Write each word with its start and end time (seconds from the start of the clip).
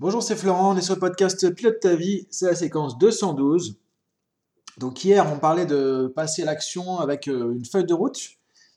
Bonjour, 0.00 0.22
c'est 0.22 0.36
Florent, 0.36 0.74
on 0.74 0.76
est 0.76 0.80
sur 0.80 0.94
le 0.94 1.00
podcast 1.00 1.52
Pilote 1.56 1.80
ta 1.80 1.96
vie, 1.96 2.28
c'est 2.30 2.46
la 2.46 2.54
séquence 2.54 2.98
212. 2.98 3.80
Donc 4.76 5.04
hier, 5.04 5.28
on 5.28 5.40
parlait 5.40 5.66
de 5.66 6.12
passer 6.14 6.42
à 6.42 6.44
l'action 6.44 7.00
avec 7.00 7.26
euh, 7.26 7.50
une 7.50 7.64
feuille 7.64 7.84
de 7.84 7.94
route, 7.94 8.16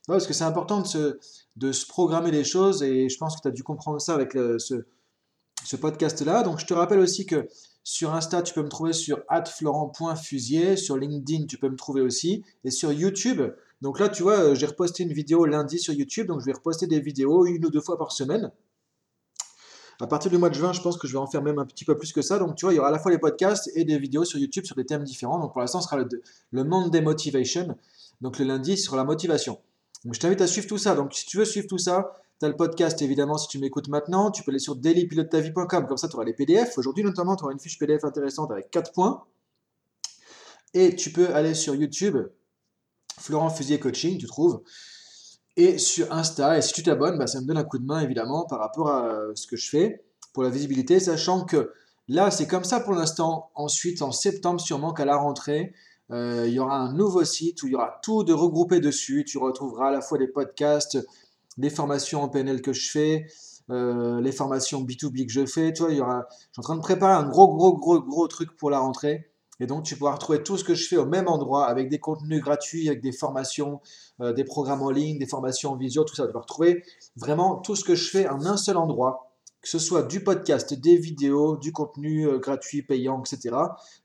parce 0.08 0.26
que 0.26 0.34
c'est 0.34 0.46
important 0.46 0.82
de 0.82 1.72
se, 1.72 1.86
programmer 1.86 2.32
les 2.32 2.44
choses, 2.44 2.82
et 2.82 3.08
je 3.08 3.18
pense 3.20 3.36
que 3.36 3.44
tu 3.44 3.48
as 3.50 3.52
dû 3.52 3.62
comprendre 3.62 4.02
ça 4.02 4.16
avec 4.16 4.32
ce, 4.34 4.84
ce 5.64 5.76
podcast-là. 5.76 6.42
Donc 6.42 6.60
je 6.60 6.66
te 6.66 6.74
rappelle 6.74 6.98
aussi 6.98 7.28
que 7.28 7.48
sur 7.84 8.16
Insta, 8.16 8.42
tu 8.42 8.56
peux 8.56 8.64
me 8.64 8.70
trouver 8.70 8.94
sur 8.94 9.22
florent.fusier, 9.46 10.76
sur 10.76 10.98
LinkedIn, 10.98 11.46
tu 11.46 11.60
peux 11.60 11.70
me 11.70 11.78
trouver 11.78 12.02
aussi, 12.02 12.44
et 12.64 12.72
sur 12.72 12.92
YouTube. 12.92 13.44
Donc 13.84 14.00
là, 14.00 14.10
tu 14.10 14.24
vois, 14.24 14.40
euh, 14.40 14.56
j'ai 14.56 14.66
reposté 14.66 15.04
une 15.04 15.14
vidéo 15.14 15.46
lundi 15.46 15.78
sur 15.78 15.94
YouTube, 15.94 16.26
donc 16.26 16.40
je 16.40 16.48
vais 16.48 16.54
reposter 16.54 16.88
des 16.88 17.00
vidéos 17.00 17.46
une 17.46 17.64
ou 17.64 17.70
deux 17.70 17.80
fois 17.80 18.00
par 18.00 18.12
semaine. 18.12 18.52
À 20.02 20.08
partir 20.08 20.32
du 20.32 20.40
mois 20.40 20.50
de 20.50 20.56
juin, 20.56 20.74
je 20.74 20.82
pense 20.82 20.98
que 20.98 21.08
je 21.08 21.14
vais 21.14 21.20
en 21.20 21.28
faire 21.28 21.44
même 21.44 21.60
un 21.60 21.66
petit 21.66 21.86
peu 21.86 21.96
plus 21.96 22.12
que 22.12 22.24
ça. 22.24 22.40
Donc, 22.40 22.56
tu 22.56 22.66
vois, 22.66 22.74
il 22.74 22.78
y 22.78 22.80
aura 22.80 22.88
à 22.88 22.92
la 22.92 22.98
fois 22.98 23.12
les 23.12 23.20
podcasts 23.20 23.70
et 23.76 23.86
des 23.86 24.00
vidéos 24.00 24.26
sur 24.26 24.40
YouTube 24.40 24.66
sur 24.66 24.76
des 24.76 24.84
thèmes 24.84 25.04
différents. 25.04 25.38
Donc, 25.38 25.52
pour 25.52 25.62
l'instant, 25.62 25.80
ce 25.80 25.88
sera 25.88 25.98
le, 25.98 26.10
le 26.50 26.64
Monday 26.64 27.02
Motivation. 27.02 27.78
Donc, 28.20 28.40
le 28.40 28.46
lundi 28.46 28.78
sur 28.78 28.96
la 28.96 29.04
motivation. 29.04 29.60
Donc, 30.04 30.16
je 30.16 30.20
t'invite 30.20 30.42
à 30.42 30.48
suivre 30.48 30.68
tout 30.68 30.80
ça. 30.80 30.96
Donc, 30.96 31.14
si 31.14 31.28
tu 31.28 31.38
veux 31.38 31.46
suivre 31.46 31.68
tout 31.68 31.78
ça, 31.78 32.20
tu 32.40 32.46
as 32.48 32.50
le 32.50 32.56
podcast, 32.56 33.00
évidemment, 33.04 33.38
si 33.38 33.48
tu 33.48 33.60
m'écoutes 33.60 33.90
maintenant. 33.90 34.32
Tu 34.32 34.42
peux 34.42 34.50
aller 34.50 34.58
sur 34.58 34.76
dailypilotetavie.com. 34.76 35.86
Comme 35.86 35.98
ça, 35.98 36.08
tu 36.08 36.16
auras 36.16 36.26
les 36.26 36.34
PDF. 36.34 36.80
Aujourd'hui, 36.80 37.04
notamment, 37.04 37.36
tu 37.36 37.44
auras 37.44 37.54
une 37.54 37.60
fiche 37.60 37.78
PDF 37.78 38.04
intéressante 38.04 38.50
avec 38.50 38.72
4 38.72 38.94
points. 38.94 39.24
Et 40.74 40.96
tu 40.96 41.12
peux 41.12 41.32
aller 41.36 41.54
sur 41.54 41.76
YouTube, 41.76 42.18
Florent 43.20 43.52
Fusier 43.52 43.80
Coaching, 43.80 44.18
tu 44.18 44.26
trouves 44.26 44.64
et 45.64 45.78
sur 45.78 46.12
Insta. 46.12 46.58
Et 46.58 46.62
si 46.62 46.74
tu 46.74 46.84
t'abonnes, 46.84 47.18
bah, 47.18 47.28
ça 47.28 47.42
me 47.42 47.46
donne 47.46 47.58
un 47.58 47.64
coup 47.64 47.80
de 47.80 47.86
main 47.86 48.02
évidemment 48.02 48.46
par 48.46 48.60
rapport 48.60 48.90
à 48.90 49.20
ce 49.36 49.48
que 49.48 49.56
je 49.56 49.70
fais 49.70 50.04
pour 50.34 50.44
la 50.44 50.50
visibilité, 50.50 51.00
sachant 51.00 51.46
que 51.46 51.72
là 52.08 52.32
c'est 52.32 52.48
comme 52.48 52.64
ça 52.64 52.80
pour 52.80 52.94
l'instant. 52.94 53.52
Ensuite, 53.56 54.02
en 54.02 54.12
septembre, 54.12 54.60
sûrement 54.60 54.94
qu'à 54.94 55.06
la 55.06 55.18
rentrée, 55.18 55.74
euh, 56.12 56.46
il 56.48 56.54
y 56.54 56.60
aura 56.60 56.78
un 56.78 56.94
nouveau 56.94 57.24
site 57.24 57.64
où 57.64 57.68
il 57.68 57.74
y 57.74 57.76
aura 57.76 58.00
tout 58.04 58.24
de 58.24 58.34
regroupé 58.34 58.80
dessus. 58.80 59.24
Tu 59.26 59.38
retrouveras 59.38 59.90
à 59.90 59.92
la 59.92 60.02
fois 60.02 60.18
des 60.18 60.28
podcasts, 60.28 60.98
des 61.58 61.70
formations 61.70 62.22
en 62.22 62.30
PNL 62.30 62.62
que 62.62 62.74
je 62.74 62.90
fais, 62.90 63.28
euh, 63.70 64.20
les 64.22 64.32
formations 64.32 64.82
B2B 64.82 65.26
que 65.26 65.32
je 65.32 65.46
fais. 65.46 65.74
Tu 65.74 65.84
vois, 65.84 65.92
il 65.92 65.98
je 65.98 66.02
suis 66.02 66.60
en 66.60 66.62
train 66.62 66.76
de 66.76 66.82
préparer 66.82 67.14
un 67.14 67.28
gros, 67.28 67.56
gros, 67.56 67.78
gros, 67.78 68.02
gros 68.02 68.28
truc 68.28 68.56
pour 68.58 68.70
la 68.70 68.80
rentrée. 68.80 69.31
Et 69.62 69.68
donc, 69.68 69.84
tu 69.84 69.96
pourras 69.96 70.14
retrouver 70.14 70.42
tout 70.42 70.58
ce 70.58 70.64
que 70.64 70.74
je 70.74 70.88
fais 70.88 70.98
au 70.98 71.06
même 71.06 71.28
endroit 71.28 71.68
avec 71.68 71.88
des 71.88 72.00
contenus 72.00 72.42
gratuits, 72.42 72.90
avec 72.90 73.00
des 73.00 73.12
formations, 73.12 73.80
euh, 74.20 74.34
des 74.34 74.44
programmes 74.44 74.82
en 74.82 74.90
ligne, 74.90 75.20
des 75.20 75.28
formations 75.28 75.74
en 75.74 75.76
visio, 75.76 76.04
tout 76.04 76.16
ça. 76.16 76.26
Tu 76.26 76.34
vas 76.34 76.40
retrouver 76.40 76.84
vraiment 77.16 77.58
tout 77.58 77.76
ce 77.76 77.84
que 77.84 77.94
je 77.94 78.10
fais 78.10 78.28
en 78.28 78.44
un 78.48 78.58
seul 78.58 78.76
endroit, 78.76 79.32
que 79.62 79.70
ce 79.70 79.78
soit 79.78 80.02
du 80.02 80.24
podcast, 80.24 80.74
des 80.74 80.98
vidéos, 80.98 81.58
du 81.58 81.72
contenu 81.72 82.28
euh, 82.28 82.40
gratuit, 82.40 82.82
payant, 82.82 83.22
etc. 83.22 83.56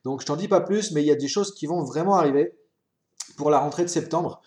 Donc, 0.04 0.20
je 0.20 0.26
t'en 0.26 0.36
dis 0.36 0.46
pas 0.46 0.60
plus, 0.60 0.92
mais 0.92 1.00
il 1.00 1.06
y 1.06 1.10
a 1.10 1.16
des 1.16 1.26
choses 1.26 1.54
qui 1.54 1.64
vont 1.64 1.82
vraiment 1.84 2.16
arriver 2.16 2.52
pour 3.38 3.48
la 3.48 3.58
rentrée 3.58 3.84
de 3.84 3.88
septembre. 3.88 4.42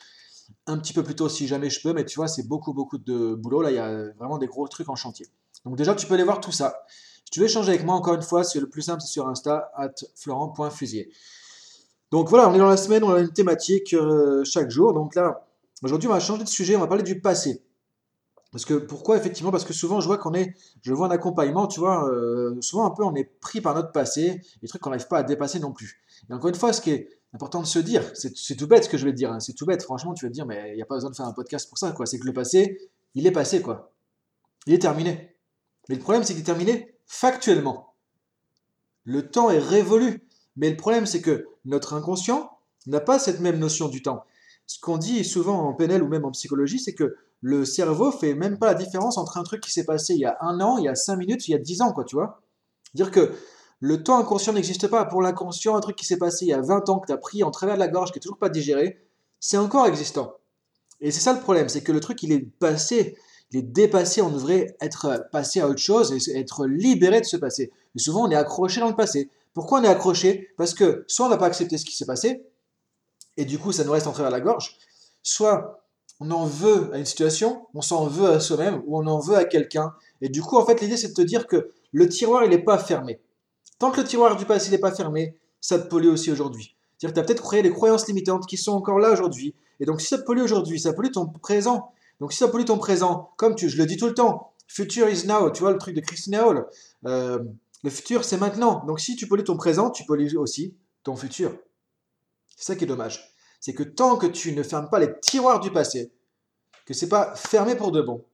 Un 0.67 0.77
petit 0.77 0.93
peu 0.93 1.01
plus 1.01 1.15
tôt 1.15 1.27
si 1.27 1.47
jamais 1.47 1.71
je 1.71 1.81
peux, 1.81 1.91
mais 1.91 2.05
tu 2.05 2.17
vois, 2.17 2.27
c'est 2.27 2.47
beaucoup, 2.47 2.75
beaucoup 2.75 2.99
de 2.99 3.33
boulot. 3.33 3.63
Là, 3.63 3.71
il 3.71 3.75
y 3.75 3.79
a 3.79 4.11
vraiment 4.19 4.37
des 4.37 4.47
gros 4.47 4.67
trucs 4.67 4.89
en 4.89 4.95
chantier. 4.95 5.25
Donc, 5.65 5.75
déjà, 5.75 5.95
tu 5.95 6.05
peux 6.05 6.13
aller 6.13 6.23
voir 6.23 6.39
tout 6.39 6.51
ça. 6.51 6.83
Si 7.29 7.33
tu 7.33 7.41
veux 7.41 7.45
échanger 7.45 7.69
avec 7.69 7.85
moi, 7.85 7.93
encore 7.93 8.15
une 8.15 8.23
fois, 8.23 8.43
c'est 8.43 8.59
le 8.59 8.67
plus 8.67 8.81
simple, 8.81 9.01
c'est 9.01 9.11
sur 9.11 9.27
Insta, 9.27 9.71
at 9.75 9.93
florent.fusier. 10.15 11.11
Donc 12.09 12.27
voilà, 12.27 12.49
on 12.49 12.55
est 12.55 12.57
dans 12.57 12.67
la 12.67 12.75
semaine, 12.75 13.03
on 13.03 13.11
a 13.11 13.19
une 13.19 13.31
thématique 13.31 13.93
euh, 13.93 14.43
chaque 14.43 14.71
jour. 14.71 14.93
Donc 14.93 15.13
là, 15.13 15.47
aujourd'hui, 15.83 16.09
on 16.09 16.11
va 16.11 16.19
changer 16.19 16.43
de 16.43 16.49
sujet, 16.49 16.75
on 16.75 16.79
va 16.79 16.87
parler 16.87 17.03
du 17.03 17.21
passé. 17.21 17.61
Parce 18.51 18.65
que 18.65 18.73
pourquoi 18.73 19.15
effectivement? 19.15 19.51
Parce 19.51 19.63
que 19.63 19.73
souvent 19.73 20.01
je 20.01 20.07
vois 20.07 20.17
qu'on 20.17 20.33
est, 20.33 20.55
je 20.81 20.91
vois 20.91 21.05
un 21.05 21.11
accompagnement, 21.11 21.67
tu 21.67 21.79
vois, 21.79 22.09
euh, 22.09 22.59
souvent 22.61 22.87
un 22.87 22.89
peu 22.89 23.03
on 23.03 23.13
est 23.13 23.25
pris 23.25 23.61
par 23.61 23.75
notre 23.75 23.91
passé, 23.91 24.41
des 24.63 24.67
trucs 24.67 24.81
qu'on 24.81 24.89
n'arrive 24.89 25.07
pas 25.07 25.19
à 25.19 25.23
dépasser 25.23 25.59
non 25.59 25.71
plus. 25.71 26.01
Et 26.31 26.33
encore 26.33 26.49
une 26.49 26.55
fois, 26.55 26.73
ce 26.73 26.81
qui 26.81 26.89
est 26.89 27.09
important 27.33 27.61
de 27.61 27.67
se 27.67 27.77
dire, 27.77 28.11
c'est 28.15 28.55
tout 28.55 28.65
bête 28.65 28.85
ce 28.85 28.89
que 28.89 28.97
je 28.97 29.05
vais 29.05 29.11
te 29.11 29.17
dire, 29.17 29.31
hein, 29.31 29.39
c'est 29.39 29.53
tout 29.53 29.67
bête. 29.67 29.83
Franchement, 29.83 30.15
tu 30.15 30.25
vas 30.25 30.29
te 30.29 30.33
dire, 30.33 30.47
mais 30.47 30.71
il 30.71 30.77
n'y 30.77 30.81
a 30.81 30.85
pas 30.85 30.95
besoin 30.95 31.11
de 31.11 31.15
faire 31.15 31.27
un 31.27 31.33
podcast 31.33 31.69
pour 31.69 31.77
ça, 31.77 31.91
quoi. 31.91 32.07
C'est 32.07 32.17
que 32.17 32.25
le 32.25 32.33
passé, 32.33 32.89
il 33.13 33.27
est 33.27 33.31
passé, 33.31 33.61
quoi. 33.61 33.93
Il 34.65 34.73
est 34.73 34.79
terminé. 34.79 35.35
Mais 35.87 35.93
le 35.93 36.01
problème, 36.01 36.23
c'est 36.23 36.33
qu'il 36.33 36.41
est 36.41 36.45
terminé 36.45 36.98
factuellement. 37.09 37.95
Le 39.03 39.29
temps 39.29 39.49
est 39.49 39.59
révolu. 39.59 40.25
Mais 40.55 40.69
le 40.69 40.77
problème, 40.77 41.05
c'est 41.05 41.21
que 41.21 41.47
notre 41.65 41.93
inconscient 41.93 42.51
n'a 42.85 43.01
pas 43.01 43.19
cette 43.19 43.39
même 43.39 43.59
notion 43.59 43.89
du 43.89 44.01
temps. 44.01 44.23
Ce 44.67 44.79
qu'on 44.79 44.97
dit 44.97 45.25
souvent 45.25 45.67
en 45.67 45.73
PNL 45.73 46.03
ou 46.03 46.07
même 46.07 46.23
en 46.23 46.31
psychologie, 46.31 46.79
c'est 46.79 46.93
que 46.93 47.17
le 47.41 47.65
cerveau 47.65 48.11
fait 48.11 48.35
même 48.35 48.59
pas 48.59 48.67
la 48.67 48.73
différence 48.75 49.17
entre 49.17 49.37
un 49.37 49.43
truc 49.43 49.61
qui 49.61 49.71
s'est 49.71 49.85
passé 49.85 50.13
il 50.13 50.19
y 50.19 50.25
a 50.25 50.37
un 50.41 50.59
an, 50.61 50.77
il 50.77 50.83
y 50.83 50.87
a 50.87 50.95
cinq 50.95 51.15
minutes, 51.15 51.47
il 51.47 51.51
y 51.51 51.55
a 51.55 51.57
dix 51.57 51.81
ans, 51.81 51.93
quoi, 51.93 52.03
tu 52.03 52.15
vois. 52.15 52.41
Dire 52.93 53.11
que 53.11 53.33
le 53.79 54.03
temps 54.03 54.19
inconscient 54.19 54.53
n'existe 54.53 54.87
pas. 54.87 55.05
Pour 55.05 55.21
l'inconscient, 55.21 55.75
un 55.75 55.79
truc 55.79 55.95
qui 55.95 56.05
s'est 56.05 56.17
passé 56.17 56.45
il 56.45 56.49
y 56.49 56.53
a 56.53 56.61
20 56.61 56.89
ans, 56.89 56.99
que 56.99 57.07
tu 57.07 57.13
as 57.13 57.17
pris 57.17 57.43
en 57.43 57.51
travers 57.51 57.75
de 57.75 57.79
la 57.79 57.87
gorge, 57.87 58.11
qui 58.11 58.17
n'est 58.17 58.21
toujours 58.21 58.37
pas 58.37 58.49
digéré, 58.49 59.01
c'est 59.39 59.57
encore 59.57 59.87
existant. 59.87 60.33
Et 61.01 61.11
c'est 61.11 61.21
ça 61.21 61.33
le 61.33 61.39
problème, 61.39 61.69
c'est 61.69 61.81
que 61.81 61.91
le 61.91 62.01
truc, 62.01 62.21
il 62.21 62.31
est 62.33 62.45
passé 62.59 63.17
il 63.51 63.59
est 63.59 63.63
dépassé, 63.63 64.21
on 64.21 64.29
devrait 64.29 64.75
être 64.79 65.27
passé 65.31 65.59
à 65.59 65.67
autre 65.67 65.79
chose 65.79 66.11
et 66.29 66.39
être 66.39 66.65
libéré 66.65 67.19
de 67.21 67.25
ce 67.25 67.37
passé. 67.37 67.71
Mais 67.95 68.01
souvent, 68.01 68.27
on 68.27 68.31
est 68.31 68.35
accroché 68.35 68.79
dans 68.79 68.89
le 68.89 68.95
passé. 68.95 69.29
Pourquoi 69.53 69.79
on 69.79 69.83
est 69.83 69.87
accroché? 69.87 70.49
Parce 70.57 70.73
que 70.73 71.03
soit 71.07 71.25
on 71.25 71.29
n'a 71.29 71.37
pas 71.37 71.47
accepté 71.47 71.77
ce 71.77 71.85
qui 71.85 71.95
s'est 71.95 72.05
passé, 72.05 72.43
et 73.37 73.45
du 73.45 73.57
coup, 73.57 73.71
ça 73.71 73.83
nous 73.83 73.91
reste 73.91 74.07
en 74.07 74.11
travers 74.11 74.31
la 74.31 74.41
gorge, 74.41 74.77
soit 75.23 75.83
on 76.19 76.29
en 76.31 76.45
veut 76.45 76.93
à 76.93 76.97
une 76.97 77.05
situation, 77.05 77.65
on 77.73 77.81
s'en 77.81 78.05
veut 78.05 78.29
à 78.29 78.39
soi-même, 78.39 78.83
ou 78.85 78.99
on 78.99 79.07
en 79.07 79.19
veut 79.19 79.35
à 79.35 79.45
quelqu'un. 79.45 79.93
Et 80.21 80.29
du 80.29 80.41
coup, 80.41 80.57
en 80.57 80.65
fait, 80.65 80.81
l'idée, 80.81 80.97
c'est 80.97 81.09
de 81.09 81.13
te 81.13 81.21
dire 81.21 81.47
que 81.47 81.71
le 81.91 82.07
tiroir, 82.07 82.43
il 82.43 82.49
n'est 82.51 82.63
pas 82.63 82.77
fermé. 82.77 83.19
Tant 83.79 83.91
que 83.91 84.01
le 84.01 84.07
tiroir 84.07 84.35
du 84.35 84.45
passé 84.45 84.69
n'est 84.69 84.77
pas 84.77 84.91
fermé, 84.91 85.35
ça 85.61 85.79
te 85.79 85.87
pollue 85.87 86.09
aussi 86.09 86.31
aujourd'hui. 86.31 86.75
C'est-à-dire 86.97 87.13
que 87.13 87.19
tu 87.19 87.19
as 87.19 87.23
peut-être 87.23 87.43
créé 87.43 87.61
des 87.61 87.71
croyances 87.71 88.07
limitantes 88.07 88.45
qui 88.45 88.57
sont 88.57 88.73
encore 88.73 88.99
là 88.99 89.11
aujourd'hui. 89.11 89.55
Et 89.79 89.85
donc, 89.85 90.01
si 90.01 90.07
ça 90.07 90.17
te 90.17 90.23
pollue 90.23 90.41
aujourd'hui, 90.41 90.79
ça 90.79 90.93
pollue 90.93 91.11
ton 91.11 91.25
présent. 91.27 91.91
Donc 92.19 92.33
si 92.33 92.39
ça 92.39 92.47
pollue 92.47 92.65
ton 92.65 92.77
présent, 92.77 93.33
comme 93.37 93.55
tu, 93.55 93.69
je 93.69 93.77
le 93.77 93.85
dis 93.85 93.97
tout 93.97 94.07
le 94.07 94.13
temps, 94.13 94.53
future 94.67 95.09
is 95.09 95.25
now, 95.25 95.49
tu 95.51 95.61
vois 95.61 95.71
le 95.71 95.77
truc 95.77 95.95
de 95.95 96.01
Christina 96.01 96.45
Hall, 96.47 96.67
euh, 97.05 97.39
le 97.83 97.89
futur 97.89 98.23
c'est 98.23 98.37
maintenant. 98.37 98.83
Donc 98.85 98.99
si 98.99 99.15
tu 99.15 99.27
pollues 99.27 99.43
ton 99.43 99.57
présent, 99.57 99.89
tu 99.89 100.05
pollues 100.05 100.37
aussi 100.37 100.75
ton 101.03 101.15
futur. 101.15 101.57
C'est 102.55 102.65
ça 102.65 102.75
qui 102.75 102.83
est 102.83 102.87
dommage. 102.87 103.33
C'est 103.59 103.73
que 103.73 103.83
tant 103.83 104.17
que 104.17 104.27
tu 104.27 104.53
ne 104.53 104.63
fermes 104.63 104.89
pas 104.89 104.99
les 104.99 105.19
tiroirs 105.19 105.59
du 105.59 105.71
passé, 105.71 106.11
que 106.85 106.93
c'est 106.93 107.09
pas 107.09 107.35
fermé 107.35 107.75
pour 107.75 107.91
de 107.91 108.01
bon, 108.01 108.25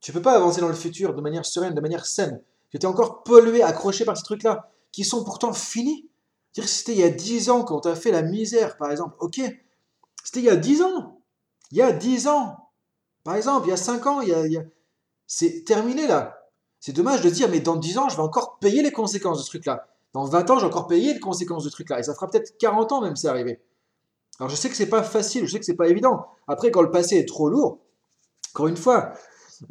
tu 0.00 0.12
peux 0.12 0.20
pas 0.20 0.34
avancer 0.34 0.60
dans 0.60 0.68
le 0.68 0.74
futur 0.74 1.14
de 1.14 1.20
manière 1.20 1.46
sereine, 1.46 1.74
de 1.74 1.80
manière 1.80 2.06
saine. 2.06 2.42
Tu 2.70 2.76
es 2.76 2.86
encore 2.86 3.22
pollué, 3.22 3.62
accroché 3.62 4.04
par 4.04 4.16
ces 4.16 4.24
trucs-là, 4.24 4.70
qui 4.90 5.04
sont 5.04 5.24
pourtant 5.24 5.52
finis. 5.52 6.08
Dire 6.54 6.68
c'était 6.68 6.92
il 6.92 6.98
y 6.98 7.04
a 7.04 7.10
10 7.10 7.50
ans 7.50 7.64
quand 7.64 7.86
as 7.86 7.94
fait 7.94 8.10
la 8.10 8.22
misère, 8.22 8.76
par 8.76 8.90
exemple, 8.90 9.14
ok, 9.20 9.40
c'était 10.24 10.40
il 10.40 10.44
y 10.44 10.50
a 10.50 10.56
10 10.56 10.82
ans. 10.82 11.20
Il 11.70 11.78
y 11.78 11.82
a 11.82 11.92
10 11.92 12.26
ans. 12.26 12.71
Par 13.24 13.36
exemple, 13.36 13.66
il 13.66 13.70
y 13.70 13.72
a 13.72 13.76
5 13.76 14.06
ans, 14.06 14.20
il 14.20 14.70
c'est 15.26 15.64
terminé 15.64 16.06
là. 16.06 16.48
C'est 16.80 16.92
dommage 16.92 17.22
de 17.22 17.30
dire, 17.30 17.48
mais 17.48 17.60
dans 17.60 17.76
10 17.76 17.98
ans, 17.98 18.08
je 18.08 18.16
vais 18.16 18.22
encore 18.22 18.58
payer 18.58 18.82
les 18.82 18.90
conséquences 18.90 19.38
de 19.38 19.44
ce 19.44 19.48
truc-là. 19.48 19.86
Dans 20.12 20.24
20 20.24 20.50
ans, 20.50 20.58
j'ai 20.58 20.66
encore 20.66 20.88
payé 20.88 21.14
les 21.14 21.20
conséquences 21.20 21.64
de 21.64 21.70
ce 21.70 21.74
truc-là. 21.74 22.00
Et 22.00 22.02
ça 22.02 22.14
fera 22.14 22.28
peut-être 22.28 22.58
40 22.58 22.92
ans 22.92 23.00
même, 23.00 23.16
c'est 23.16 23.28
arrivé. 23.28 23.60
Alors 24.38 24.50
je 24.50 24.56
sais 24.56 24.68
que 24.68 24.76
c'est 24.76 24.88
pas 24.88 25.02
facile, 25.02 25.46
je 25.46 25.52
sais 25.52 25.58
que 25.58 25.64
c'est 25.64 25.76
pas 25.76 25.88
évident. 25.88 26.26
Après, 26.48 26.70
quand 26.70 26.82
le 26.82 26.90
passé 26.90 27.16
est 27.16 27.28
trop 27.28 27.48
lourd, 27.48 27.78
encore 28.52 28.66
une 28.66 28.76
fois, 28.76 29.12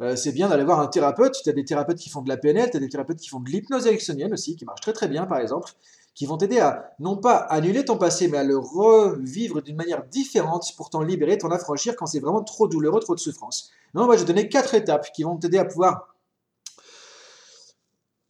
euh, 0.00 0.16
c'est 0.16 0.32
bien 0.32 0.48
d'aller 0.48 0.64
voir 0.64 0.80
un 0.80 0.86
thérapeute. 0.86 1.34
Tu 1.42 1.48
as 1.50 1.52
des 1.52 1.64
thérapeutes 1.64 1.98
qui 1.98 2.08
font 2.08 2.22
de 2.22 2.28
la 2.28 2.36
PNL, 2.36 2.70
tu 2.70 2.78
as 2.78 2.80
des 2.80 2.88
thérapeutes 2.88 3.18
qui 3.18 3.28
font 3.28 3.40
de 3.40 3.50
l'hypnose 3.50 3.86
électionnelle 3.86 4.32
aussi, 4.32 4.56
qui 4.56 4.64
marche 4.64 4.80
très 4.80 4.92
très 4.92 5.08
bien 5.08 5.26
par 5.26 5.38
exemple 5.38 5.72
qui 6.14 6.26
vont 6.26 6.36
t'aider 6.36 6.58
à 6.58 6.94
non 6.98 7.16
pas 7.16 7.36
annuler 7.36 7.84
ton 7.84 7.96
passé, 7.96 8.28
mais 8.28 8.38
à 8.38 8.44
le 8.44 8.58
revivre 8.58 9.62
d'une 9.62 9.76
manière 9.76 10.04
différente 10.04 10.66
pour 10.76 10.90
t'en 10.90 11.02
libérer, 11.02 11.38
t'en 11.38 11.50
affranchir 11.50 11.96
quand 11.96 12.06
c'est 12.06 12.20
vraiment 12.20 12.44
trop 12.44 12.68
douloureux, 12.68 13.00
trop 13.00 13.14
de 13.14 13.20
souffrance. 13.20 13.70
Non, 13.94 14.06
moi 14.06 14.16
je 14.16 14.20
vais 14.20 14.26
donner 14.26 14.48
quatre 14.48 14.74
étapes 14.74 15.10
qui 15.12 15.22
vont 15.22 15.36
t'aider 15.36 15.58
à 15.58 15.64
pouvoir 15.64 16.14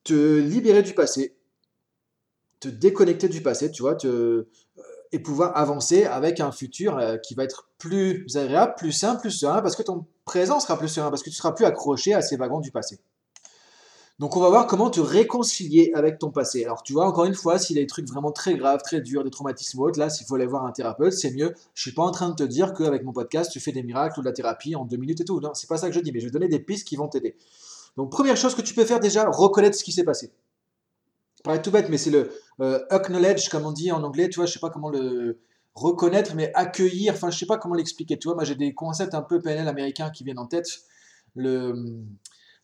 te 0.04 0.38
libérer 0.38 0.82
du 0.82 0.94
passé, 0.94 1.36
te 2.60 2.68
déconnecter 2.68 3.28
du 3.28 3.42
passé, 3.42 3.70
tu 3.70 3.82
vois, 3.82 3.94
te, 3.94 4.46
et 5.12 5.18
pouvoir 5.18 5.56
avancer 5.56 6.04
avec 6.04 6.40
un 6.40 6.50
futur 6.50 6.98
euh, 6.98 7.16
qui 7.18 7.34
va 7.34 7.44
être 7.44 7.68
plus 7.78 8.26
agréable, 8.36 8.74
plus 8.76 8.92
simple, 8.92 9.20
plus 9.20 9.30
serein, 9.30 9.60
parce 9.60 9.76
que 9.76 9.82
ton 9.82 10.06
présent 10.24 10.58
sera 10.58 10.78
plus 10.78 10.88
serein, 10.88 11.10
parce 11.10 11.22
que 11.22 11.30
tu 11.30 11.36
seras 11.36 11.52
plus 11.52 11.66
accroché 11.66 12.14
à 12.14 12.22
ces 12.22 12.36
wagons 12.36 12.60
du 12.60 12.70
passé. 12.70 12.98
Donc 14.22 14.36
on 14.36 14.40
va 14.40 14.50
voir 14.50 14.68
comment 14.68 14.88
te 14.88 15.00
réconcilier 15.00 15.90
avec 15.94 16.20
ton 16.20 16.30
passé. 16.30 16.64
Alors 16.64 16.84
tu 16.84 16.92
vois, 16.92 17.08
encore 17.08 17.24
une 17.24 17.34
fois, 17.34 17.58
s'il 17.58 17.74
y 17.74 17.80
a 17.80 17.82
des 17.82 17.88
trucs 17.88 18.06
vraiment 18.06 18.30
très 18.30 18.54
graves, 18.54 18.80
très 18.80 19.00
durs, 19.00 19.24
des 19.24 19.30
traumatismes 19.30 19.80
ou 19.80 19.84
autres, 19.84 19.98
là, 19.98 20.10
s'il 20.10 20.28
faut 20.28 20.36
aller 20.36 20.46
voir 20.46 20.64
un 20.64 20.70
thérapeute, 20.70 21.12
c'est 21.12 21.32
mieux. 21.32 21.52
Je 21.74 21.82
suis 21.82 21.90
pas 21.90 22.04
en 22.04 22.12
train 22.12 22.30
de 22.30 22.36
te 22.36 22.44
dire 22.44 22.72
qu'avec 22.72 23.02
mon 23.02 23.12
podcast, 23.12 23.50
tu 23.50 23.58
fais 23.58 23.72
des 23.72 23.82
miracles 23.82 24.20
ou 24.20 24.22
de 24.22 24.28
la 24.28 24.32
thérapie 24.32 24.76
en 24.76 24.84
deux 24.84 24.96
minutes 24.96 25.22
et 25.22 25.24
tout. 25.24 25.40
Non, 25.40 25.54
c'est 25.54 25.68
pas 25.68 25.76
ça 25.76 25.88
que 25.88 25.94
je 25.96 25.98
dis, 25.98 26.12
mais 26.12 26.20
je 26.20 26.26
vais 26.26 26.30
donner 26.30 26.46
des 26.46 26.60
pistes 26.60 26.86
qui 26.86 26.94
vont 26.94 27.08
t'aider. 27.08 27.34
Donc 27.96 28.12
première 28.12 28.36
chose 28.36 28.54
que 28.54 28.62
tu 28.62 28.74
peux 28.74 28.84
faire 28.84 29.00
déjà, 29.00 29.28
reconnaître 29.28 29.76
ce 29.76 29.82
qui 29.82 29.90
s'est 29.90 30.04
passé. 30.04 30.30
Ça 31.34 31.42
paraît 31.42 31.60
tout 31.60 31.72
bête, 31.72 31.88
mais 31.88 31.98
c'est 31.98 32.10
le 32.10 32.30
euh, 32.60 32.78
acknowledge, 32.90 33.48
comme 33.48 33.66
on 33.66 33.72
dit 33.72 33.90
en 33.90 34.04
anglais, 34.04 34.28
tu 34.28 34.36
vois, 34.36 34.46
je 34.46 34.52
sais 34.52 34.60
pas 34.60 34.70
comment 34.70 34.90
le 34.90 35.40
reconnaître, 35.74 36.36
mais 36.36 36.52
accueillir, 36.54 37.14
enfin 37.14 37.30
je 37.30 37.40
sais 37.40 37.46
pas 37.46 37.58
comment 37.58 37.74
l'expliquer, 37.74 38.16
tu 38.20 38.28
vois, 38.28 38.36
moi 38.36 38.44
j'ai 38.44 38.54
des 38.54 38.72
concepts 38.72 39.14
un 39.14 39.22
peu 39.22 39.42
PNL 39.42 39.66
américains 39.66 40.10
qui 40.10 40.22
viennent 40.22 40.38
en 40.38 40.46
tête. 40.46 40.68
Le 41.34 42.04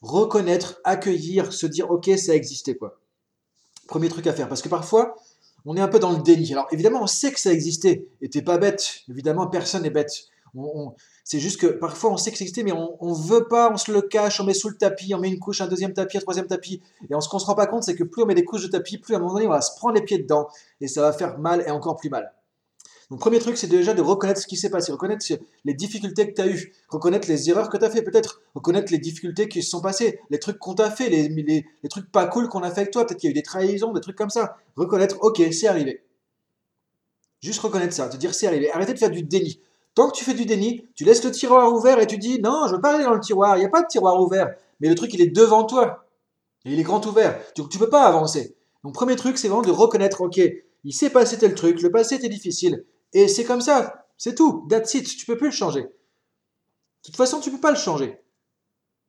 reconnaître, 0.03 0.81
accueillir, 0.85 1.53
se 1.53 1.67
dire 1.67 1.91
ok, 1.91 2.11
ça 2.17 2.35
existait 2.35 2.77
quoi. 2.77 3.01
Premier 3.87 4.09
truc 4.09 4.27
à 4.27 4.33
faire, 4.33 4.49
parce 4.49 4.63
que 4.63 4.69
parfois, 4.69 5.17
on 5.65 5.77
est 5.77 5.81
un 5.81 5.89
peu 5.89 5.99
dans 5.99 6.13
le 6.13 6.23
déni. 6.23 6.53
Alors 6.53 6.69
évidemment, 6.71 7.03
on 7.03 7.07
sait 7.07 7.33
que 7.33 7.41
ça 7.41 7.53
existait, 7.53 8.07
et 8.21 8.29
t'es 8.29 8.43
pas 8.43 8.59
bête. 8.59 9.01
Évidemment, 9.09 9.47
personne 9.47 9.83
n'est 9.83 9.91
bête. 9.91 10.13
c'est 11.25 11.41
juste 11.41 11.61
que 11.61 11.67
parfois 11.67 12.11
on 12.11 12.17
sait 12.17 12.31
que 12.31 12.39
ça 12.39 12.45
existait, 12.45 12.63
mais 12.63 12.73
on, 12.73 12.97
on 13.01 13.13
veut 13.13 13.49
pas, 13.49 13.71
on 13.73 13.77
se 13.77 13.91
le 13.91 14.03
cache, 14.03 14.41
on 14.41 14.45
met 14.45 14.55
sous 14.55 14.69
le 14.69 14.77
tapis, 14.77 15.15
on 15.15 15.19
met 15.19 15.29
une 15.29 15.39
couche, 15.39 15.61
un 15.61 15.67
deuxième 15.67 15.95
tapis, 15.95 16.19
un 16.19 16.21
troisième 16.21 16.47
tapis. 16.47 16.83
Et 17.11 17.15
on, 17.15 17.21
ce 17.21 17.29
qu'on 17.29 17.39
se 17.39 17.47
rend 17.47 17.55
pas 17.55 17.67
compte, 17.67 17.83
c'est 17.83 17.95
que 17.95 18.05
plus 18.05 18.23
on 18.23 18.27
met 18.27 18.35
des 18.35 18.45
couches 18.45 18.63
de 18.63 18.69
tapis, 18.69 18.99
plus 18.99 19.15
à 19.15 19.17
un 19.17 19.21
moment 19.21 19.35
donné, 19.35 19.47
on 19.47 19.51
va 19.51 19.61
se 19.61 19.75
prendre 19.77 19.95
les 19.95 20.03
pieds 20.03 20.19
dedans, 20.19 20.49
et 20.81 20.89
ça 20.89 21.01
va 21.01 21.13
faire 21.13 21.39
mal 21.39 21.65
et 21.67 21.71
encore 21.71 21.97
plus 21.97 22.11
mal. 22.11 22.33
Donc, 23.11 23.21
premier 23.21 23.39
truc, 23.39 23.57
c'est 23.57 23.69
déjà 23.69 23.95
de 23.95 24.03
reconnaître 24.03 24.41
ce 24.41 24.47
qui 24.47 24.57
s'est 24.57 24.69
passé, 24.69 24.93
reconnaître 24.93 25.25
les 25.65 25.75
difficultés 25.75 26.29
que 26.29 26.35
tu 26.35 26.43
as 26.43 26.47
eues, 26.47 26.75
reconnaître 26.89 27.27
les 27.27 27.49
erreurs 27.49 27.71
que 27.71 27.79
tu 27.79 27.85
as 27.85 27.91
fait, 27.91 28.03
peut-être 28.03 28.43
reconnaître 28.55 28.93
les 28.93 28.99
difficultés 28.99 29.49
qui 29.49 29.63
se 29.63 29.71
sont 29.71 29.81
passées, 29.81 30.21
les 30.29 30.39
trucs 30.39 30.59
qu'on 30.59 30.75
t'a 30.75 30.91
fait, 30.91 31.09
les, 31.09 31.29
les, 31.29 31.65
trucs 31.89 32.13
pas 32.13 32.27
cool 32.27 32.49
qu'on 32.49 32.63
a 32.63 32.71
fait 32.71 32.83
avec 32.83 32.93
toi, 32.93 33.07
peut-être 33.07 33.19
qu'il 33.19 33.29
y 33.29 33.31
a 33.31 33.33
eu 33.33 33.35
des 33.35 33.43
trahisons, 33.43 33.93
des 33.93 34.03
trucs 34.03 34.17
comme 34.17 34.29
ça. 34.29 34.59
Reconnaître, 34.77 35.17
ok, 35.23 35.43
c'est 35.53 35.69
arrivé. 35.69 36.03
Juste 37.41 37.61
reconnaître 37.61 37.95
ça, 37.95 38.09
te 38.09 38.17
dire 38.19 38.35
c'est 38.35 38.47
arrivé. 38.47 38.71
Arrêtez 38.73 38.93
de 38.93 38.99
faire 38.99 39.11
du 39.11 39.23
déni. 39.23 39.61
Tant 39.95 40.11
que 40.11 40.17
tu 40.17 40.25
fais 40.25 40.35
du 40.35 40.45
déni, 40.45 40.85
tu 40.95 41.05
laisses 41.05 41.25
le 41.25 41.31
tiroir 41.31 41.73
ouvert 41.73 41.99
et 42.01 42.07
tu 42.07 42.19
dis 42.19 42.41
non, 42.41 42.67
je 42.69 42.75
veux 42.75 42.81
pas 42.81 42.95
aller 42.95 43.05
dans 43.05 43.15
le 43.15 43.21
tiroir, 43.21 43.57
il 43.57 43.61
n'y 43.61 43.67
a 43.67 43.71
pas 43.71 43.83
de 43.83 43.87
tiroir 43.87 44.21
ouvert. 44.21 44.55
Mais 44.81 44.89
le 44.89 44.95
truc, 44.95 45.15
il 45.15 45.23
est 45.23 45.35
devant 45.35 45.65
toi. 45.65 46.05
Et 46.65 46.73
il 46.73 46.79
est 46.79 46.85
grand 46.85 47.05
ouvert. 47.07 47.41
Donc 47.57 47.71
tu 47.71 47.79
peux 47.79 47.89
pas 47.89 48.05
avancer. 48.05 48.55
Donc 48.85 48.95
premier 48.95 49.17
truc, 49.17 49.39
c'est 49.39 49.49
vraiment 49.49 49.63
de 49.63 49.71
reconnaître, 49.71 50.21
ok, 50.21 50.41
il 50.85 50.93
s'est 50.93 51.11
passé 51.11 51.39
tel 51.39 51.55
truc, 51.55 51.83
le 51.83 51.91
passé 51.91 52.17
était 52.17 52.29
difficile, 52.29 52.85
et 53.13 53.29
c'est 53.29 53.45
comme 53.45 53.61
ça, 53.61 54.07
c'est 54.17 54.35
tout. 54.35 54.67
That's 54.69 54.95
it, 54.95 55.07
tu 55.07 55.27
peux 55.27 55.37
plus 55.37 55.49
le 55.49 55.53
changer. 55.53 55.83
De 55.83 55.89
toute 57.03 57.17
façon, 57.17 57.41
tu 57.41 57.51
peux 57.51 57.61
pas 57.61 57.71
le 57.71 57.77
changer. 57.77 58.21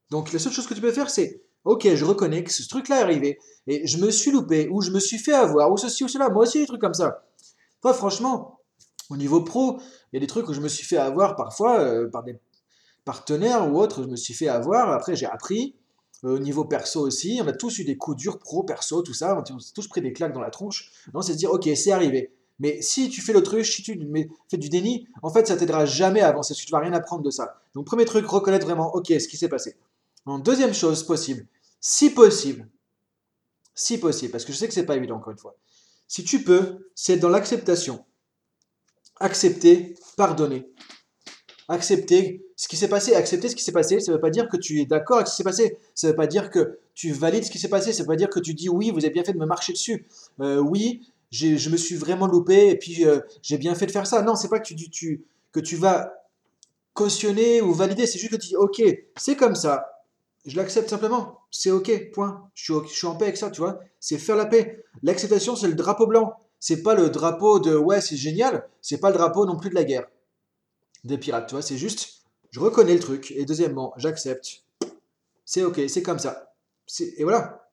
Donc 0.10 0.32
la 0.34 0.40
seule 0.40 0.54
chose 0.54 0.68
que 0.68 0.74
tu 0.74 0.82
peux 0.82 0.92
faire, 0.92 1.10
c'est 1.10 1.44
ok, 1.66 1.94
je 1.94 2.06
reconnais 2.06 2.44
que 2.44 2.52
ce 2.52 2.68
truc-là 2.68 3.00
est 3.00 3.04
arrivé, 3.04 3.40
et 3.68 3.86
je 3.86 3.98
me 3.98 4.10
suis 4.10 4.32
loupé, 4.32 4.68
ou 4.70 4.82
je 4.82 4.92
me 4.92 5.00
suis 5.00 5.18
fait 5.18 5.34
avoir, 5.34 5.72
ou 5.72 5.78
ceci 5.78 6.04
ou 6.04 6.08
cela. 6.08 6.30
Moi 6.30 6.44
aussi, 6.44 6.60
des 6.60 6.66
trucs 6.66 6.82
comme 6.82 6.94
ça. 6.94 7.24
Toi, 7.82 7.94
franchement, 7.94 8.60
au 9.10 9.18
niveau 9.18 9.44
pro, 9.44 9.80
il 10.12 10.16
y 10.16 10.18
a 10.18 10.20
des 10.20 10.28
trucs 10.28 10.48
où 10.50 10.54
je 10.54 10.62
me 10.62 10.68
suis 10.68 10.86
fait 10.86 10.98
avoir 10.98 11.36
parfois 11.36 11.80
euh, 11.80 12.10
par 12.10 12.24
des 12.24 12.40
partenaires 13.06 13.72
ou 13.72 13.80
autres, 13.80 14.04
je 14.04 14.08
me 14.08 14.16
suis 14.16 14.34
fait 14.34 14.48
avoir. 14.48 14.92
Après, 14.92 15.16
j'ai 15.16 15.26
appris. 15.26 15.76
Euh, 16.24 16.36
au 16.36 16.40
niveau 16.40 16.66
perso 16.66 17.02
aussi, 17.02 17.40
on 17.42 17.48
a 17.48 17.54
tous 17.54 17.80
eu 17.80 17.86
des 17.86 17.98
coups 17.98 18.18
durs 18.18 18.40
pro, 18.40 18.64
perso, 18.64 19.02
tout 19.02 19.14
ça. 19.14 19.36
On 19.36 19.40
a 19.40 19.60
tous 19.74 19.88
pris 19.88 20.02
des 20.02 20.14
claques 20.14 20.34
dans 20.34 20.42
la 20.42 20.52
tronche. 20.52 20.92
Non, 21.14 21.22
c'est 21.22 21.34
se 21.34 21.38
dire, 21.38 21.52
ok, 21.52 21.70
c'est 21.76 21.92
arrivé. 21.92 22.34
Mais 22.60 22.82
si 22.82 23.10
tu 23.10 23.22
fais 23.22 23.34
l'autruche, 23.34 23.72
si 23.76 23.84
tu 23.84 23.98
fais 24.50 24.58
du 24.58 24.70
déni, 24.70 25.08
en 25.24 25.30
fait, 25.30 25.48
ça 25.48 25.56
t'aidera 25.56 25.86
jamais 25.86 26.22
à 26.22 26.28
avancer, 26.28 26.54
parce 26.54 26.62
que 26.62 26.66
tu 26.66 26.72
vas 26.72 26.80
rien 26.80 26.94
apprendre 26.94 27.24
de 27.24 27.30
ça. 27.30 27.62
Donc, 27.74 27.86
premier 27.86 28.06
truc, 28.06 28.26
reconnaître 28.26 28.66
vraiment, 28.66 28.94
ok, 28.94 29.08
ce 29.08 29.28
qui 29.28 29.38
s'est 29.38 29.50
passé. 29.50 29.76
En 30.26 30.40
deuxième 30.40 30.74
chose 30.74 31.04
possible, 31.04 31.48
si 31.80 32.10
possible, 32.10 32.68
si 33.74 33.98
possible, 33.98 34.32
parce 34.32 34.44
que 34.44 34.52
je 34.52 34.58
sais 34.58 34.68
que 34.68 34.74
c'est 34.74 34.86
pas 34.86 34.98
évident, 34.98 35.16
encore 35.16 35.32
une 35.32 35.38
fois, 35.38 35.56
si 36.08 36.24
tu 36.24 36.44
peux, 36.44 36.90
c'est 36.96 37.18
dans 37.18 37.30
l'acceptation. 37.30 38.04
Accepter, 39.20 39.96
pardonner. 40.18 40.70
Accepter 41.70 42.46
ce 42.56 42.68
qui 42.68 42.76
s'est 42.76 42.90
passé, 42.90 43.14
accepter 43.16 43.48
ce 43.48 43.56
qui 43.56 43.64
s'est 43.64 43.72
passé, 43.72 44.00
ça 44.00 44.12
ne 44.12 44.18
veut 44.18 44.22
pas 44.22 44.32
dire 44.32 44.50
que 44.50 44.58
tu 44.58 44.82
es 44.82 44.86
d'accord 44.86 45.18
avec 45.18 45.28
ce 45.28 45.34
qui 45.34 45.38
s'est 45.38 45.44
passé, 45.44 45.78
ça 45.94 46.08
ne 46.08 46.12
veut 46.12 46.18
pas 46.18 46.28
dire 46.28 46.50
que 46.50 46.80
tu 46.94 47.14
valides 47.14 47.46
ce 47.46 47.52
qui 47.52 47.60
s'est 47.60 47.70
passé, 47.70 47.94
ça 47.94 48.00
ne 48.00 48.04
veut 48.04 48.14
pas 48.14 48.16
dire 48.18 48.30
que 48.30 48.40
tu 48.40 48.54
dis 48.54 48.68
oui, 48.68 48.92
vous 48.92 49.06
avez 49.06 49.12
bien 49.12 49.24
fait 49.24 49.34
de 49.34 49.38
me 49.38 49.46
marcher 49.46 49.72
dessus. 49.72 50.06
Euh, 50.42 50.58
oui, 50.58 51.10
je 51.32 51.70
me 51.70 51.78
suis 51.78 51.96
vraiment 51.96 52.28
loupé 52.28 52.70
et 52.70 52.78
puis 52.78 53.06
euh, 53.06 53.20
j'ai 53.42 53.58
bien 53.58 53.76
fait 53.76 53.86
de 53.86 53.92
faire 53.92 54.08
ça. 54.08 54.22
Non, 54.22 54.36
c'est 54.36 54.50
pas 54.50 54.60
que 54.60 54.74
tu, 54.74 54.90
tu, 54.90 55.26
que 55.52 55.60
tu 55.60 55.76
vas 55.76 56.14
cautionner 56.94 57.62
ou 57.62 57.74
valider, 57.74 58.06
c'est 58.08 58.20
juste 58.20 58.32
que 58.32 58.38
tu 58.38 58.50
dis 58.50 58.56
ok, 58.56 58.82
c'est 59.16 59.36
comme 59.36 59.56
ça, 59.56 60.00
je 60.46 60.56
l'accepte 60.56 60.90
simplement, 60.90 61.40
c'est 61.52 61.72
ok, 61.72 62.12
point. 62.12 62.50
Je 62.56 62.64
suis, 62.64 62.90
je 62.90 62.98
suis 62.98 63.08
en 63.08 63.16
paix 63.16 63.26
avec 63.26 63.38
ça, 63.38 63.50
tu 63.52 63.62
vois. 63.62 63.80
C'est 64.00 64.18
faire 64.18 64.36
la 64.36 64.46
paix. 64.46 64.84
L'acceptation, 65.04 65.56
c'est 65.56 65.68
le 65.68 65.76
drapeau 65.76 66.08
blanc. 66.08 66.34
C'est 66.60 66.82
pas 66.82 66.96
le 66.96 67.10
drapeau 67.10 67.60
de 67.60 67.76
ouais, 67.76 68.02
c'est 68.02 68.18
génial, 68.18 68.68
c'est 68.82 68.98
pas 68.98 69.10
le 69.10 69.18
drapeau 69.18 69.46
non 69.46 69.58
plus 69.58 69.70
de 69.70 69.76
la 69.76 69.84
guerre 69.84 70.08
des 71.04 71.18
pirates, 71.18 71.48
tu 71.48 71.56
vois. 71.56 71.62
C'est 71.62 71.78
juste, 71.78 72.24
je 72.52 72.60
reconnais 72.60 72.94
le 72.94 73.00
truc 73.00 73.32
et 73.32 73.46
deuxièmement, 73.46 73.94
j'accepte. 73.98 74.64
C'est 75.46 75.64
ok, 75.64 75.82
c'est 75.88 76.04
comme 76.04 76.20
ça. 76.20 76.54
Et 77.18 77.24
voilà. 77.24 77.70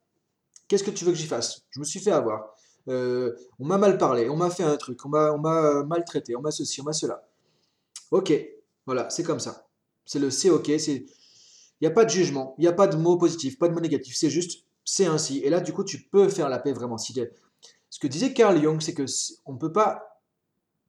Qu'est-ce 0.68 0.84
que 0.84 0.90
tu 0.90 1.04
veux 1.04 1.12
que 1.12 1.18
j'y 1.18 1.26
fasse? 1.26 1.62
Je 1.70 1.80
me 1.80 1.84
suis 1.84 2.00
fait 2.00 2.10
avoir. 2.10 2.55
Euh, 2.88 3.34
on 3.58 3.66
m'a 3.66 3.78
mal 3.78 3.98
parlé, 3.98 4.28
on 4.28 4.36
m'a 4.36 4.50
fait 4.50 4.62
un 4.62 4.76
truc, 4.76 5.04
on 5.04 5.08
m'a 5.08 5.82
maltraité, 5.84 6.36
on 6.36 6.40
m'a 6.40 6.50
ceci, 6.50 6.80
on 6.80 6.84
m'a 6.84 6.92
cela. 6.92 7.26
Ok, 8.10 8.32
voilà, 8.86 9.10
c'est 9.10 9.24
comme 9.24 9.40
ça. 9.40 9.66
C'est 10.04 10.18
le 10.18 10.30
c'est 10.30 10.50
ok, 10.50 10.70
c'est... 10.78 11.06
Il 11.80 11.82
n'y 11.82 11.88
a 11.88 11.90
pas 11.90 12.04
de 12.04 12.10
jugement, 12.10 12.54
il 12.58 12.62
n'y 12.62 12.68
a 12.68 12.72
pas 12.72 12.86
de 12.86 12.96
mot 12.96 13.18
positif, 13.18 13.58
pas 13.58 13.68
de 13.68 13.74
mot 13.74 13.80
négatif, 13.80 14.16
c'est 14.16 14.30
juste, 14.30 14.64
c'est 14.84 15.06
ainsi. 15.06 15.38
Et 15.40 15.50
là, 15.50 15.60
du 15.60 15.72
coup, 15.72 15.84
tu 15.84 16.04
peux 16.04 16.28
faire 16.28 16.48
la 16.48 16.58
paix 16.58 16.72
vraiment. 16.72 16.96
Ce 16.96 17.98
que 18.00 18.06
disait 18.06 18.32
Carl 18.32 18.60
Jung, 18.62 18.80
c'est 18.80 18.94
que 18.94 19.04
on 19.44 19.52
ne 19.54 19.58
peut 19.58 19.72
pas 19.72 20.16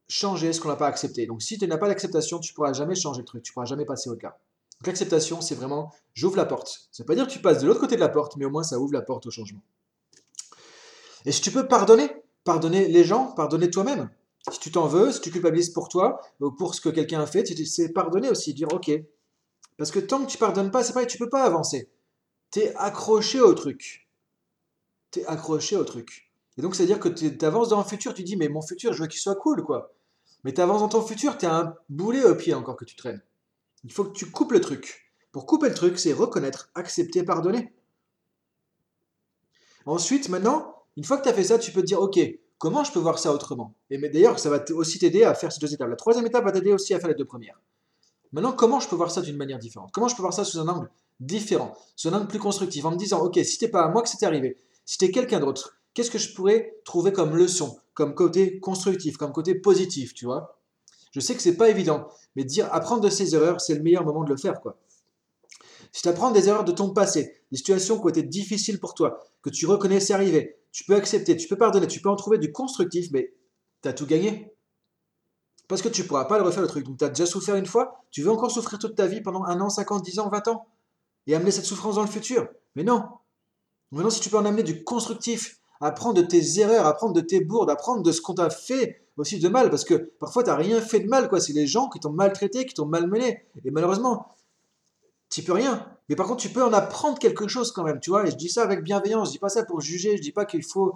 changer 0.07 0.53
ce 0.53 0.61
qu'on 0.61 0.69
n'a 0.69 0.75
pas 0.75 0.87
accepté. 0.87 1.25
Donc 1.25 1.41
si 1.41 1.57
tu 1.57 1.67
n'as 1.67 1.77
pas 1.77 1.87
d'acceptation, 1.87 2.39
tu 2.39 2.53
pourras 2.53 2.73
jamais 2.73 2.95
changer 2.95 3.21
le 3.21 3.25
truc, 3.25 3.43
tu 3.43 3.53
pourras 3.53 3.65
jamais 3.65 3.85
passer 3.85 4.09
au-delà. 4.09 4.39
Donc 4.79 4.87
l'acceptation, 4.87 5.41
c'est 5.41 5.55
vraiment, 5.55 5.93
j'ouvre 6.13 6.37
la 6.37 6.45
porte. 6.45 6.87
Ça 6.91 7.03
ne 7.03 7.03
veut 7.03 7.07
pas 7.07 7.15
dire 7.15 7.27
que 7.27 7.31
tu 7.31 7.39
passes 7.39 7.61
de 7.61 7.67
l'autre 7.67 7.79
côté 7.79 7.95
de 7.95 8.01
la 8.01 8.09
porte, 8.09 8.37
mais 8.37 8.45
au 8.45 8.49
moins 8.49 8.63
ça 8.63 8.79
ouvre 8.79 8.93
la 8.93 9.01
porte 9.01 9.25
au 9.25 9.31
changement. 9.31 9.61
Et 11.27 11.33
si 11.33 11.41
tu 11.41 11.51
peux 11.51 11.67
pardonner, 11.67 12.09
pardonner 12.45 12.87
les 12.87 13.03
gens, 13.03 13.33
pardonner 13.33 13.69
toi-même. 13.69 14.09
Si 14.49 14.59
tu 14.61 14.71
t'en 14.71 14.87
veux, 14.87 15.11
si 15.11 15.19
tu 15.19 15.29
culpabilises 15.29 15.71
pour 15.71 15.89
toi, 15.89 16.21
ou 16.39 16.51
pour 16.51 16.73
ce 16.73 16.79
que 16.79 16.87
quelqu'un 16.87 17.19
a 17.19 17.27
fait, 17.27 17.45
c'est 17.65 17.91
pardonner 17.91 18.29
aussi, 18.29 18.53
dire 18.53 18.69
ok. 18.71 18.89
Parce 19.75 19.91
que 19.91 19.99
tant 19.99 20.23
que 20.23 20.31
tu 20.31 20.37
pardonnes 20.37 20.71
pas, 20.71 20.85
c'est 20.85 20.93
pareil, 20.93 21.07
tu 21.07 21.17
peux 21.17 21.27
pas 21.29 21.43
avancer. 21.43 21.91
Tu 22.51 22.61
es 22.61 22.73
accroché 22.77 23.41
au 23.41 23.53
truc. 23.53 24.07
Tu 25.11 25.19
es 25.19 25.25
accroché 25.25 25.75
au 25.75 25.83
truc. 25.83 26.31
Et 26.57 26.61
donc, 26.61 26.75
c'est-à-dire 26.75 27.01
que 27.01 27.09
tu 27.09 27.45
avances 27.45 27.67
dans 27.67 27.79
le 27.79 27.83
futur, 27.83 28.13
tu 28.13 28.23
dis, 28.23 28.37
mais 28.37 28.47
mon 28.47 28.61
futur, 28.61 28.93
je 28.93 29.01
veux 29.01 29.07
qu'il 29.09 29.19
soit 29.19 29.35
cool, 29.35 29.65
quoi. 29.65 29.93
Mais 30.45 30.53
tu 30.53 30.61
avances 30.61 30.79
dans 30.79 30.87
ton 30.87 31.01
futur, 31.01 31.37
tu 31.37 31.45
as 31.45 31.53
un 31.53 31.75
boulet 31.89 32.23
au 32.23 32.35
pied 32.35 32.53
encore 32.53 32.77
que 32.77 32.85
tu 32.85 32.95
traînes. 32.95 33.21
Il 33.83 33.91
faut 33.91 34.05
que 34.05 34.17
tu 34.17 34.31
coupes 34.31 34.53
le 34.53 34.61
truc. 34.61 35.11
Pour 35.33 35.45
couper 35.45 35.67
le 35.67 35.75
truc, 35.75 35.99
c'est 35.99 36.13
reconnaître, 36.13 36.69
accepter, 36.73 37.23
pardonner. 37.23 37.73
Ensuite, 39.85 40.29
maintenant, 40.29 40.76
une 40.97 41.03
fois 41.03 41.17
que 41.17 41.23
tu 41.23 41.29
as 41.29 41.33
fait 41.33 41.43
ça, 41.43 41.59
tu 41.59 41.71
peux 41.71 41.81
te 41.81 41.85
dire, 41.85 42.01
OK, 42.01 42.19
comment 42.57 42.83
je 42.83 42.91
peux 42.91 42.99
voir 42.99 43.19
ça 43.19 43.31
autrement? 43.31 43.75
Et 43.89 43.97
d'ailleurs, 43.97 44.39
ça 44.39 44.49
va 44.49 44.63
aussi 44.71 44.97
t'aider 44.99 45.23
à 45.23 45.33
faire 45.35 45.51
ces 45.51 45.59
deux 45.59 45.73
étapes. 45.73 45.89
La 45.89 45.95
troisième 45.95 46.25
étape 46.25 46.43
va 46.43 46.51
t'aider 46.51 46.73
aussi 46.73 46.93
à 46.93 46.99
faire 46.99 47.09
les 47.09 47.15
deux 47.15 47.25
premières. 47.25 47.61
Maintenant, 48.31 48.51
comment 48.51 48.79
je 48.79 48.89
peux 48.89 48.95
voir 48.95 49.11
ça 49.11 49.21
d'une 49.21 49.37
manière 49.37 49.59
différente? 49.59 49.91
Comment 49.93 50.07
je 50.07 50.15
peux 50.15 50.23
voir 50.23 50.33
ça 50.33 50.43
sous 50.43 50.59
un 50.59 50.67
angle 50.67 50.89
différent, 51.19 51.73
sous 51.95 52.09
un 52.09 52.13
angle 52.13 52.27
plus 52.27 52.39
constructif, 52.39 52.83
en 52.83 52.91
me 52.91 52.97
disant, 52.97 53.23
OK, 53.23 53.39
si 53.43 53.57
t'es 53.59 53.67
pas 53.67 53.83
à 53.83 53.89
moi 53.89 54.01
que 54.01 54.09
c'est 54.09 54.25
arrivé, 54.25 54.57
si 54.85 54.97
t'es 54.97 55.11
quelqu'un 55.11 55.39
d'autre, 55.39 55.77
qu'est-ce 55.93 56.11
que 56.11 56.17
je 56.17 56.33
pourrais 56.33 56.75
trouver 56.83 57.13
comme 57.13 57.35
leçon, 57.35 57.77
comme 57.93 58.15
côté 58.15 58.59
constructif, 58.59 59.17
comme 59.17 59.31
côté 59.31 59.55
positif, 59.55 60.13
tu 60.13 60.25
vois? 60.25 60.59
Je 61.11 61.19
sais 61.19 61.35
que 61.35 61.41
c'est 61.41 61.57
pas 61.57 61.69
évident, 61.69 62.07
mais 62.35 62.43
dire 62.43 62.67
apprendre 62.73 63.01
de 63.01 63.09
ses 63.09 63.35
erreurs, 63.35 63.61
c'est 63.61 63.75
le 63.75 63.81
meilleur 63.81 64.03
moment 64.03 64.23
de 64.23 64.29
le 64.29 64.37
faire, 64.37 64.61
quoi. 64.61 64.77
Si 65.91 66.01
tu 66.01 66.09
apprends 66.09 66.31
des 66.31 66.49
erreurs 66.49 66.65
de 66.65 66.71
ton 66.71 66.89
passé, 66.89 67.33
des 67.51 67.57
situations 67.57 67.97
qui 67.97 68.05
ont 68.05 68.09
été 68.09 68.23
difficiles 68.23 68.79
pour 68.79 68.93
toi, 68.93 69.23
que 69.41 69.49
tu 69.49 69.65
reconnais 69.65 69.99
c'est 69.99 70.13
arrivé, 70.13 70.59
tu 70.77 70.83
peux 70.83 70.93
accepter, 70.93 71.35
tu 71.35 71.47
peux 71.47 71.55
pardonner, 71.55 71.87
tu 71.87 72.01
peux 72.01 72.09
en 72.09 72.15
trouver 72.15 72.37
du 72.37 72.51
constructif, 72.51 73.07
mais 73.11 73.33
tu 73.81 73.89
as 73.89 73.93
tout 73.93 74.05
gagné. 74.05 74.53
Parce 75.67 75.81
que 75.81 75.89
tu 75.89 76.03
ne 76.03 76.07
pourras 76.07 76.25
pas 76.25 76.37
le 76.37 76.43
refaire 76.43 76.61
le 76.61 76.67
truc. 76.67 76.85
Donc 76.85 76.99
tu 76.99 77.03
as 77.03 77.09
déjà 77.09 77.25
souffert 77.25 77.55
une 77.55 77.65
fois, 77.65 78.03
tu 78.11 78.21
veux 78.21 78.29
encore 78.29 78.51
souffrir 78.51 78.77
toute 78.77 78.93
ta 78.93 79.07
vie 79.07 79.21
pendant 79.21 79.43
un 79.45 79.59
an, 79.59 79.71
50, 79.71 80.05
10 80.05 80.19
ans, 80.19 80.29
20 80.29 80.49
ans 80.49 80.67
Et 81.25 81.33
amener 81.33 81.49
cette 81.49 81.65
souffrance 81.65 81.95
dans 81.95 82.03
le 82.03 82.07
futur 82.07 82.47
Mais 82.75 82.83
non 82.83 83.01
Maintenant, 83.91 84.11
si 84.11 84.19
tu 84.19 84.29
peux 84.29 84.37
en 84.37 84.45
amener 84.45 84.61
du 84.61 84.83
constructif, 84.83 85.59
apprendre 85.81 86.21
de 86.21 86.27
tes 86.27 86.59
erreurs, 86.59 86.85
apprendre 86.85 87.13
de 87.13 87.21
tes 87.21 87.43
bourdes, 87.43 87.71
apprendre 87.71 88.03
de 88.03 88.11
ce 88.11 88.21
qu'on 88.21 88.35
t'a 88.35 88.51
fait 88.51 89.01
aussi 89.17 89.39
de 89.39 89.49
mal, 89.49 89.71
parce 89.71 89.83
que 89.83 89.95
parfois 89.95 90.43
tu 90.43 90.51
n'as 90.51 90.57
rien 90.57 90.79
fait 90.79 90.99
de 90.99 91.07
mal, 91.07 91.27
quoi. 91.27 91.39
C'est 91.39 91.53
les 91.53 91.65
gens 91.65 91.89
qui 91.89 91.99
t'ont 91.99 92.11
maltraité, 92.11 92.67
qui 92.67 92.75
t'ont 92.75 92.85
malmené. 92.85 93.47
Et 93.65 93.71
malheureusement, 93.71 94.35
tu 95.31 95.41
peux 95.41 95.53
rien. 95.53 95.96
Mais 96.09 96.15
par 96.15 96.27
contre, 96.27 96.41
tu 96.41 96.49
peux 96.49 96.63
en 96.63 96.73
apprendre 96.73 97.19
quelque 97.19 97.47
chose 97.47 97.71
quand 97.71 97.83
même, 97.83 97.99
tu 97.99 98.09
vois. 98.09 98.25
Et 98.25 98.31
je 98.31 98.35
dis 98.35 98.49
ça 98.49 98.63
avec 98.63 98.83
bienveillance, 98.83 99.29
je 99.29 99.33
dis 99.33 99.39
pas 99.39 99.49
ça 99.49 99.63
pour 99.63 99.81
juger, 99.81 100.17
je 100.17 100.21
dis 100.21 100.31
pas 100.31 100.45
qu'il 100.45 100.63
faut, 100.63 100.93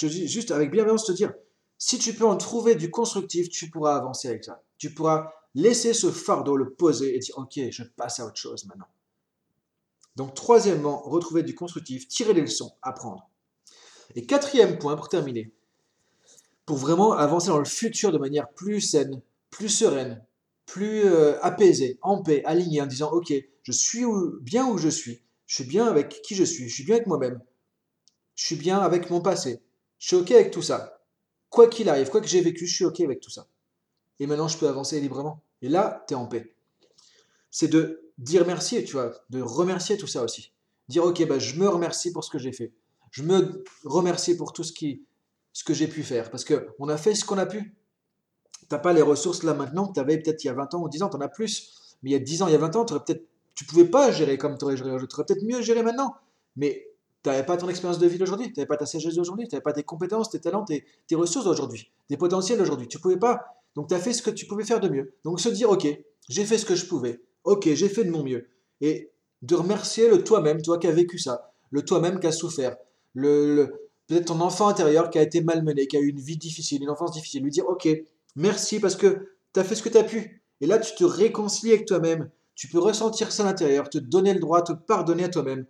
juste 0.00 0.50
avec 0.50 0.70
bienveillance 0.70 1.04
te 1.04 1.12
dire, 1.12 1.32
si 1.78 1.98
tu 1.98 2.14
peux 2.14 2.26
en 2.26 2.36
trouver 2.36 2.74
du 2.76 2.90
constructif, 2.90 3.48
tu 3.48 3.70
pourras 3.70 3.96
avancer 3.96 4.28
avec 4.28 4.44
ça. 4.44 4.62
Tu 4.78 4.94
pourras 4.94 5.32
laisser 5.54 5.94
ce 5.94 6.10
fardeau, 6.10 6.56
le 6.56 6.70
poser 6.70 7.16
et 7.16 7.18
dire, 7.18 7.36
ok, 7.38 7.58
je 7.70 7.82
passe 7.82 8.20
à 8.20 8.26
autre 8.26 8.36
chose 8.36 8.64
maintenant. 8.66 8.86
Donc 10.14 10.34
troisièmement, 10.34 11.02
retrouver 11.02 11.42
du 11.42 11.54
constructif, 11.54 12.06
tirer 12.06 12.34
des 12.34 12.42
leçons, 12.42 12.72
apprendre. 12.82 13.28
Et 14.14 14.26
quatrième 14.26 14.78
point 14.78 14.94
pour 14.94 15.08
terminer, 15.08 15.52
pour 16.66 16.76
vraiment 16.76 17.12
avancer 17.12 17.48
dans 17.48 17.58
le 17.58 17.64
futur 17.64 18.12
de 18.12 18.18
manière 18.18 18.48
plus 18.50 18.80
saine, 18.80 19.22
plus 19.50 19.68
sereine, 19.68 20.22
plus 20.66 21.04
euh, 21.04 21.38
apaisé, 21.42 21.98
en 22.02 22.22
paix, 22.22 22.42
aligné, 22.44 22.80
en 22.80 22.86
disant 22.86 23.10
Ok, 23.12 23.32
je 23.62 23.72
suis 23.72 24.04
bien 24.40 24.66
où 24.68 24.78
je 24.78 24.88
suis, 24.88 25.22
je 25.46 25.56
suis 25.56 25.64
bien 25.64 25.86
avec 25.86 26.22
qui 26.22 26.34
je 26.34 26.44
suis, 26.44 26.68
je 26.68 26.74
suis 26.74 26.84
bien 26.84 26.96
avec 26.96 27.06
moi-même, 27.06 27.40
je 28.34 28.46
suis 28.46 28.56
bien 28.56 28.78
avec 28.78 29.10
mon 29.10 29.20
passé, 29.20 29.60
je 29.98 30.08
suis 30.08 30.16
OK 30.16 30.30
avec 30.30 30.50
tout 30.50 30.62
ça. 30.62 31.00
Quoi 31.50 31.68
qu'il 31.68 31.88
arrive, 31.88 32.08
quoi 32.08 32.20
que 32.20 32.28
j'ai 32.28 32.40
vécu, 32.40 32.66
je 32.66 32.74
suis 32.74 32.84
OK 32.84 33.00
avec 33.00 33.20
tout 33.20 33.30
ça. 33.30 33.46
Et 34.18 34.26
maintenant, 34.26 34.48
je 34.48 34.56
peux 34.56 34.68
avancer 34.68 35.00
librement. 35.00 35.44
Et 35.60 35.68
là, 35.68 36.04
tu 36.08 36.14
es 36.14 36.16
en 36.16 36.26
paix. 36.26 36.54
C'est 37.50 37.68
de 37.68 38.10
dire 38.18 38.46
merci, 38.46 38.82
tu 38.84 38.92
vois, 38.92 39.12
de 39.30 39.42
remercier 39.42 39.96
tout 39.96 40.06
ça 40.06 40.22
aussi. 40.22 40.52
Dire, 40.88 41.04
ok, 41.04 41.26
bah, 41.26 41.38
je 41.38 41.56
me 41.56 41.68
remercie 41.68 42.12
pour 42.12 42.24
ce 42.24 42.30
que 42.30 42.38
j'ai 42.38 42.52
fait. 42.52 42.72
Je 43.10 43.22
me 43.22 43.64
remercie 43.84 44.36
pour 44.36 44.52
tout 44.52 44.64
ce, 44.64 44.72
qui, 44.72 45.04
ce 45.52 45.64
que 45.64 45.74
j'ai 45.74 45.88
pu 45.88 46.02
faire. 46.02 46.30
Parce 46.30 46.44
qu'on 46.44 46.88
a 46.88 46.96
fait 46.96 47.14
ce 47.14 47.24
qu'on 47.24 47.38
a 47.38 47.46
pu. 47.46 47.74
Tu 48.62 48.74
n'as 48.74 48.78
pas 48.78 48.92
les 48.92 49.02
ressources 49.02 49.42
là 49.42 49.54
maintenant 49.54 49.86
que 49.86 49.94
tu 49.94 50.00
avais 50.00 50.18
peut-être 50.18 50.42
il 50.44 50.46
y 50.46 50.50
a 50.50 50.54
20 50.54 50.74
ans 50.74 50.82
ou 50.82 50.88
10 50.88 51.02
ans, 51.02 51.08
tu 51.08 51.16
en 51.16 51.20
as 51.20 51.28
plus. 51.28 51.96
Mais 52.02 52.10
il 52.10 52.12
y 52.12 52.16
a 52.16 52.20
10 52.20 52.42
ans, 52.42 52.48
il 52.48 52.52
y 52.52 52.56
a 52.56 52.58
20 52.58 52.76
ans, 52.76 52.84
peut-être 52.84 53.26
tu 53.54 53.64
pouvais 53.64 53.84
pas 53.84 54.10
gérer 54.10 54.38
comme 54.38 54.56
tu 54.56 54.64
aurais 54.64 54.76
géré 54.76 54.88
aujourd'hui. 54.88 55.08
Tu 55.08 55.14
aurais 55.14 55.26
peut-être 55.26 55.44
mieux 55.44 55.62
géré 55.62 55.82
maintenant. 55.82 56.14
Mais 56.56 56.88
tu 57.22 57.30
n'avais 57.30 57.44
pas 57.44 57.56
ton 57.56 57.68
expérience 57.68 57.98
de 57.98 58.06
vie 58.06 58.18
d'aujourd'hui, 58.18 58.52
tu 58.52 58.58
n'avais 58.58 58.66
pas 58.66 58.76
ta 58.76 58.86
sagesse 58.86 59.14
d'aujourd'hui, 59.14 59.46
tu 59.46 59.54
n'avais 59.54 59.62
pas 59.62 59.72
tes 59.72 59.82
compétences, 59.82 60.30
tes 60.30 60.40
talents, 60.40 60.64
tes, 60.64 60.84
tes 61.06 61.14
ressources 61.14 61.44
d'aujourd'hui, 61.44 61.92
tes 62.08 62.16
potentiels 62.16 62.58
d'aujourd'hui. 62.58 62.88
Tu 62.88 62.98
pouvais 62.98 63.18
pas. 63.18 63.40
Donc 63.74 63.88
tu 63.88 63.94
as 63.94 63.98
fait 63.98 64.12
ce 64.12 64.22
que 64.22 64.30
tu 64.30 64.46
pouvais 64.46 64.64
faire 64.64 64.80
de 64.80 64.88
mieux. 64.88 65.14
Donc 65.24 65.40
se 65.40 65.48
dire, 65.48 65.70
ok, 65.70 65.86
j'ai 66.28 66.44
fait 66.44 66.58
ce 66.58 66.66
que 66.66 66.74
je 66.74 66.86
pouvais. 66.86 67.20
Ok, 67.44 67.68
j'ai 67.72 67.88
fait 67.88 68.04
de 68.04 68.10
mon 68.10 68.22
mieux. 68.22 68.48
Et 68.80 69.10
de 69.42 69.54
remercier 69.54 70.08
le 70.08 70.22
toi-même, 70.22 70.62
toi 70.62 70.78
qui 70.78 70.86
as 70.86 70.92
vécu 70.92 71.18
ça, 71.18 71.52
le 71.70 71.84
toi-même 71.84 72.20
qui 72.20 72.26
a 72.26 72.32
souffert, 72.32 72.76
le, 73.14 73.90
peut-être 74.06 74.26
ton 74.26 74.40
enfant 74.40 74.68
intérieur 74.68 75.10
qui 75.10 75.18
a 75.18 75.22
été 75.22 75.40
malmené, 75.40 75.86
qui 75.86 75.96
a 75.96 76.00
eu 76.00 76.08
une 76.08 76.20
vie 76.20 76.36
difficile, 76.36 76.82
une 76.82 76.90
enfance 76.90 77.12
difficile. 77.12 77.42
Lui 77.42 77.50
dire, 77.50 77.68
ok, 77.68 77.88
merci 78.36 78.80
parce 78.80 78.96
que 78.96 79.36
tu 79.54 79.60
as 79.60 79.64
fait 79.64 79.74
ce 79.74 79.82
que 79.82 79.88
tu 79.88 79.98
as 79.98 80.04
pu. 80.04 80.42
Et 80.60 80.66
là, 80.66 80.78
tu 80.78 80.94
te 80.94 81.04
réconcilies 81.04 81.72
avec 81.72 81.86
toi-même. 81.86 82.30
Tu 82.54 82.68
peux 82.68 82.78
ressentir 82.78 83.32
ça 83.32 83.42
à 83.42 83.46
l'intérieur, 83.46 83.88
te 83.88 83.98
donner 83.98 84.34
le 84.34 84.40
droit, 84.40 84.62
te 84.62 84.72
pardonner 84.72 85.24
à 85.24 85.28
toi-même, 85.28 85.66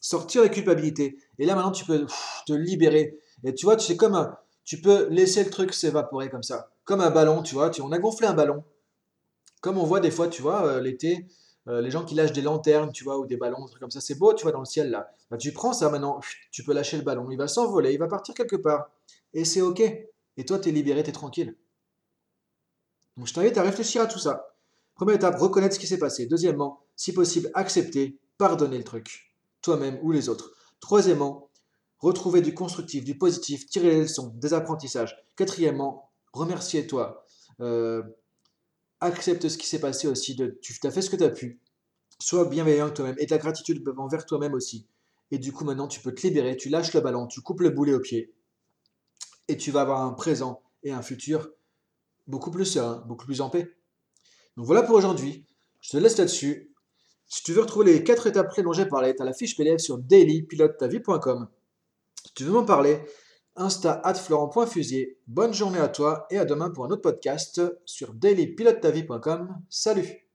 sortir 0.00 0.42
la 0.42 0.48
culpabilité. 0.48 1.18
Et 1.38 1.46
là, 1.46 1.54
maintenant, 1.54 1.72
tu 1.72 1.84
peux 1.84 2.06
te 2.46 2.52
libérer. 2.52 3.18
Et 3.44 3.54
tu 3.54 3.66
vois, 3.66 3.76
tu 3.76 3.96
comme 3.96 4.14
un, 4.14 4.36
tu 4.64 4.80
peux 4.80 5.08
laisser 5.08 5.42
le 5.42 5.50
truc 5.50 5.72
s'évaporer 5.72 6.28
comme 6.28 6.42
ça. 6.42 6.70
Comme 6.84 7.00
un 7.00 7.10
ballon, 7.10 7.42
tu 7.42 7.54
vois. 7.54 7.70
Tu, 7.70 7.80
on 7.80 7.90
a 7.90 7.98
gonflé 7.98 8.26
un 8.26 8.34
ballon. 8.34 8.64
Comme 9.60 9.78
on 9.78 9.84
voit 9.84 10.00
des 10.00 10.10
fois, 10.10 10.28
tu 10.28 10.42
vois, 10.42 10.66
euh, 10.66 10.80
l'été, 10.80 11.26
euh, 11.68 11.80
les 11.80 11.90
gens 11.90 12.04
qui 12.04 12.14
lâchent 12.14 12.32
des 12.32 12.42
lanternes, 12.42 12.92
tu 12.92 13.02
vois, 13.02 13.18
ou 13.18 13.26
des 13.26 13.36
ballons, 13.36 13.64
des 13.64 13.70
trucs 13.70 13.80
comme 13.80 13.90
ça. 13.90 14.00
C'est 14.00 14.14
beau, 14.14 14.34
tu 14.34 14.42
vois, 14.42 14.52
dans 14.52 14.60
le 14.60 14.66
ciel, 14.66 14.90
là. 14.90 15.10
Bah, 15.30 15.36
tu 15.36 15.52
prends 15.52 15.72
ça 15.72 15.88
maintenant, 15.90 16.20
tu 16.50 16.62
peux 16.62 16.72
lâcher 16.72 16.96
le 16.96 17.02
ballon. 17.02 17.30
Il 17.30 17.38
va 17.38 17.48
s'envoler, 17.48 17.92
il 17.92 17.98
va 17.98 18.08
partir 18.08 18.34
quelque 18.34 18.56
part. 18.56 18.90
Et 19.34 19.44
c'est 19.44 19.62
OK. 19.62 19.80
Et 19.80 20.44
toi, 20.44 20.58
tu 20.58 20.68
es 20.68 20.72
libéré, 20.72 21.02
tu 21.02 21.10
es 21.10 21.12
tranquille. 21.12 21.56
Je 23.24 23.32
t'invite 23.32 23.58
à 23.58 23.62
réfléchir 23.62 24.02
à 24.02 24.06
tout 24.06 24.18
ça. 24.18 24.54
Première 24.94 25.16
étape, 25.16 25.38
reconnaître 25.38 25.74
ce 25.74 25.80
qui 25.80 25.86
s'est 25.86 25.98
passé. 25.98 26.26
Deuxièmement, 26.26 26.80
si 26.96 27.12
possible, 27.12 27.50
accepter, 27.54 28.18
pardonner 28.36 28.78
le 28.78 28.84
truc, 28.84 29.34
toi-même 29.62 29.98
ou 30.02 30.12
les 30.12 30.28
autres. 30.28 30.52
Troisièmement, 30.80 31.50
retrouver 31.98 32.40
du 32.40 32.54
constructif, 32.54 33.04
du 33.04 33.16
positif, 33.16 33.66
tirer 33.66 33.90
les 33.90 34.00
leçons, 34.02 34.32
des 34.36 34.54
apprentissages. 34.54 35.16
Quatrièmement, 35.36 36.10
remercier 36.32 36.86
toi. 36.86 37.24
Euh, 37.60 38.02
accepte 39.00 39.48
ce 39.48 39.58
qui 39.58 39.66
s'est 39.66 39.80
passé 39.80 40.08
aussi. 40.08 40.36
Tu 40.60 40.78
as 40.82 40.90
fait 40.90 41.02
ce 41.02 41.10
que 41.10 41.16
tu 41.16 41.24
as 41.24 41.30
pu. 41.30 41.60
Sois 42.20 42.46
bienveillant 42.46 42.90
toi-même 42.90 43.16
et 43.18 43.26
de 43.26 43.30
la 43.30 43.38
gratitude 43.38 43.84
envers 43.96 44.26
toi-même 44.26 44.54
aussi. 44.54 44.86
Et 45.30 45.38
du 45.38 45.52
coup, 45.52 45.64
maintenant, 45.64 45.88
tu 45.88 46.00
peux 46.00 46.12
te 46.12 46.26
libérer, 46.26 46.56
tu 46.56 46.68
lâches 46.68 46.92
le 46.94 47.00
ballon, 47.00 47.26
tu 47.26 47.40
coupes 47.40 47.60
le 47.60 47.70
boulet 47.70 47.94
au 47.94 48.00
pied. 48.00 48.32
Et 49.46 49.56
tu 49.56 49.70
vas 49.70 49.82
avoir 49.82 50.02
un 50.02 50.12
présent 50.12 50.62
et 50.82 50.90
un 50.90 51.02
futur 51.02 51.50
beaucoup 52.28 52.50
plus 52.50 52.66
serein, 52.66 53.02
beaucoup 53.06 53.26
plus 53.26 53.40
en 53.40 53.50
paix. 53.50 53.74
Donc 54.56 54.66
voilà 54.66 54.82
pour 54.82 54.96
aujourd'hui. 54.96 55.44
Je 55.80 55.90
te 55.90 55.96
laisse 55.96 56.18
là-dessus. 56.18 56.72
Si 57.26 57.42
tu 57.42 57.52
veux 57.52 57.60
retrouver 57.60 57.92
les 57.92 58.04
quatre 58.04 58.26
étapes 58.26 58.52
clés 58.52 58.62
dont 58.62 58.72
j'ai 58.72 58.86
la 58.90 59.32
fiche 59.32 59.56
PDF 59.56 59.80
sur 59.80 59.98
dailypilotetavie.com. 59.98 61.48
Si 62.24 62.34
tu 62.34 62.44
veux 62.44 62.52
m'en 62.52 62.64
parler, 62.64 63.00
insta 63.56 64.00
at 64.04 64.14
florent.fusier. 64.14 65.18
Bonne 65.26 65.52
journée 65.52 65.78
à 65.78 65.88
toi 65.88 66.26
et 66.30 66.38
à 66.38 66.44
demain 66.44 66.70
pour 66.70 66.84
un 66.84 66.90
autre 66.90 67.02
podcast 67.02 67.60
sur 67.84 68.14
dailypilotetavie.com. 68.14 69.56
Salut 69.68 70.27